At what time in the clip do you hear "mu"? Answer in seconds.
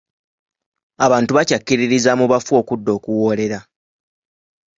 2.19-2.25